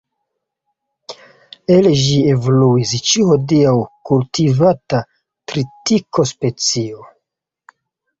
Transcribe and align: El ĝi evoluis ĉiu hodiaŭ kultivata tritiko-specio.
El 1.73 1.89
ĝi 2.03 2.15
evoluis 2.35 2.93
ĉiu 3.09 3.25
hodiaŭ 3.31 3.73
kultivata 4.11 5.03
tritiko-specio. 5.53 7.05